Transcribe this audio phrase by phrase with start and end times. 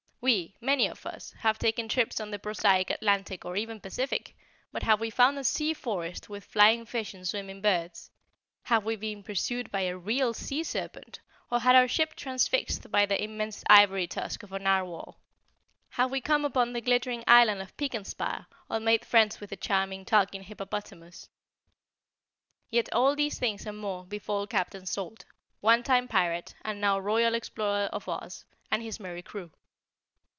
[0.23, 4.35] We many of us have taken trips on the prosaic Atlantic or even Pacific,
[4.71, 8.11] but have we found a SEA FOREST with flying fish and swimming birds?
[8.65, 13.07] Have we been pursued by a real SEA SERPENT, or had our ship transfixed by
[13.07, 15.17] the immense ivory tusk of a NARWHAL?
[15.89, 20.05] Have we come upon the glittering island of PEAKENSPIRE, or made friends with a charming
[20.05, 21.29] talking hippopotamus?
[22.69, 25.25] Yet all these things and more befall Captain Salt,
[25.61, 29.49] one time Pirate and now Royal Explorer of Oz, and his merry crew.